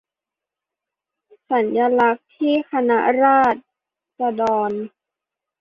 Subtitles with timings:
[1.49, 3.55] สัญลักษณ์ที่คณะราษ
[4.41, 4.71] ฎร